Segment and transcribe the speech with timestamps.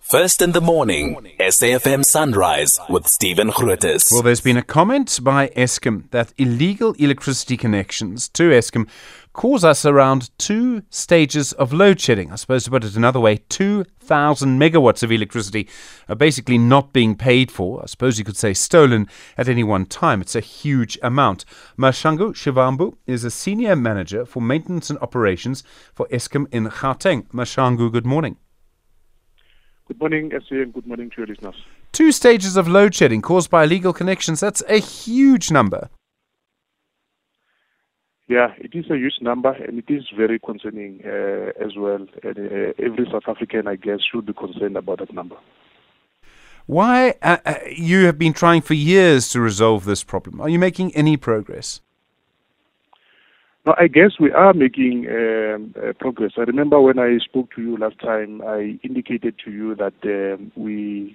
[0.00, 4.10] First in the morning, SAFM Sunrise with Stephen Grootes.
[4.10, 8.88] Well, there's been a comment by Eskom that illegal electricity connections to Eskom
[9.34, 12.32] cause us around two stages of load shedding.
[12.32, 15.68] I suppose to put it another way, 2,000 megawatts of electricity
[16.08, 17.80] are basically not being paid for.
[17.82, 19.06] I suppose you could say stolen
[19.38, 20.22] at any one time.
[20.22, 21.44] It's a huge amount.
[21.78, 25.62] Mashangu Xivambu is a senior manager for maintenance and operations
[25.94, 27.28] for Eskom in Gauteng.
[27.28, 28.38] Mashangu, good morning.
[29.90, 31.56] Good morning, SA, and good morning to your listeners.
[31.90, 34.38] Two stages of load shedding caused by illegal connections.
[34.38, 35.90] That's a huge number.
[38.28, 42.06] Yeah, it is a huge number and it is very concerning uh, as well.
[42.22, 45.34] And, uh, every South African, I guess, should be concerned about that number.
[46.66, 47.14] Why?
[47.20, 50.40] Uh, uh you have been trying for years to resolve this problem.
[50.40, 51.80] Are you making any progress?
[53.66, 56.32] No, I guess we are making um, uh, progress.
[56.38, 60.50] I remember when I spoke to you last time, I indicated to you that um,
[60.56, 61.14] we,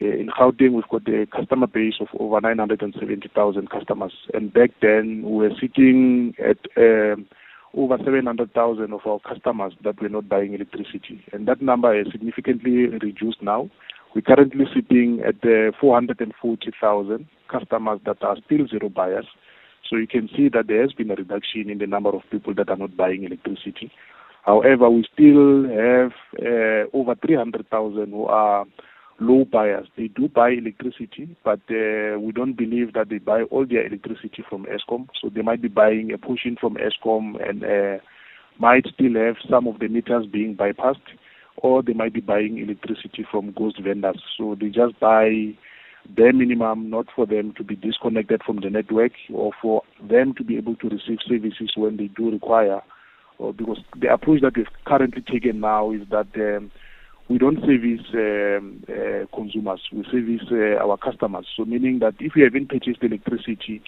[0.00, 4.12] uh, in Gauteng, we've got a customer base of over 970,000 customers.
[4.32, 7.26] And back then, we were sitting at um,
[7.74, 11.24] over 700,000 of our customers that were not buying electricity.
[11.32, 13.68] And that number is significantly reduced now.
[14.14, 19.26] We're currently sitting at uh, 440,000 customers that are still zero buyers.
[19.88, 22.54] So you can see that there has been a reduction in the number of people
[22.54, 23.90] that are not buying electricity.
[24.44, 28.64] However, we still have uh, over 300,000 who are
[29.20, 29.88] low buyers.
[29.96, 34.44] They do buy electricity, but uh, we don't believe that they buy all their electricity
[34.48, 35.08] from Eskom.
[35.20, 38.02] So they might be buying a portion from Eskom and uh,
[38.58, 40.96] might still have some of the meters being bypassed,
[41.56, 44.22] or they might be buying electricity from ghost vendors.
[44.36, 45.54] So they just buy
[46.08, 50.44] bare minimum, not for them to be disconnected from the network or for them to
[50.44, 52.80] be able to receive services when they do require.
[53.38, 56.70] Or because the approach that we've currently taken now is that um,
[57.28, 61.46] we don't service um, uh, consumers, we service uh, our customers.
[61.56, 63.82] So meaning that if you haven't purchased electricity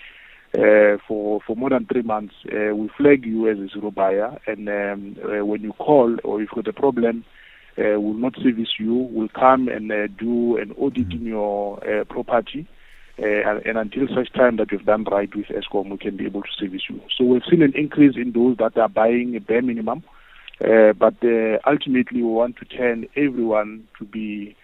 [0.55, 4.39] uh, for for more than three months, uh, we flag you as a zero buyer,
[4.47, 7.25] and um, uh, when you call or if you've got a problem,
[7.79, 12.05] uh, will not service you, will come and uh, do an audit in your uh,
[12.05, 12.67] property.
[13.19, 16.25] Uh, and, and, until such time that you've done right with Eskom, we can be
[16.25, 17.01] able to service you.
[17.17, 20.03] So we've seen an increase in those that are buying a bare minimum,
[20.65, 24.57] uh, but uh, ultimately we want to turn everyone to be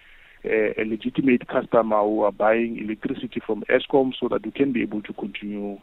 [0.43, 5.01] a legitimate customer who are buying electricity from Eskom so that we can be able
[5.01, 5.77] to continue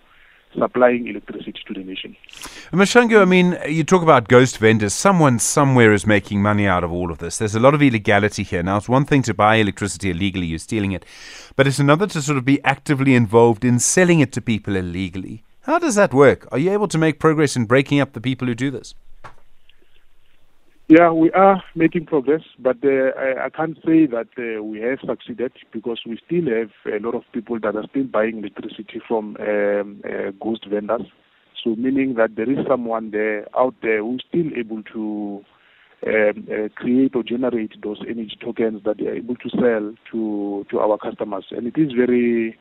[0.58, 2.16] supplying electricity to the nation.
[2.74, 4.92] Mashangu, I mean, you talk about ghost vendors.
[4.92, 7.38] Someone somewhere is making money out of all of this.
[7.38, 8.64] There's a lot of illegality here.
[8.64, 11.04] Now, it's one thing to buy electricity illegally, you're stealing it,
[11.54, 15.44] but it's another to sort of be actively involved in selling it to people illegally.
[15.62, 16.48] How does that work?
[16.50, 18.96] Are you able to make progress in breaking up the people who do this?
[20.88, 24.98] Yeah, we are making progress, but uh, I, I, can't say that uh, we have
[25.06, 29.36] succeeded because we still have a lot of people that are still buying electricity from
[29.38, 31.06] um, uh, ghost vendors.
[31.64, 35.42] So, meaning that there is someone there out there who's still able to
[36.06, 40.66] um, uh, create or generate those energy tokens that they are able to sell to
[40.70, 42.58] to our customers, and it is very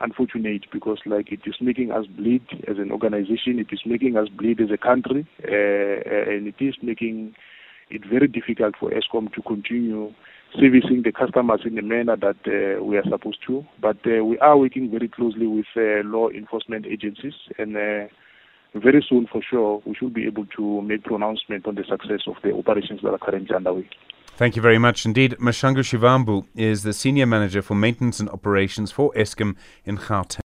[0.00, 4.28] unfortunate because like it is making us bleed as an organization, it is making us
[4.30, 7.34] bleed as a country, uh, uh, and it is making
[7.90, 10.12] it very difficult for Eskom to continue
[10.58, 13.64] servicing the customers in the manner that uh, we are supposed to.
[13.80, 18.08] But uh, we are working very closely with uh, law enforcement agencies, and uh,
[18.80, 22.36] very soon, for sure, we should be able to make pronouncement on the success of
[22.42, 23.88] the operations that are currently underway.
[24.36, 25.36] Thank you very much indeed.
[25.38, 30.40] Mashangu Xivambu is the Senior Manager for Maintenance and Operations for Eskom in Gauteng.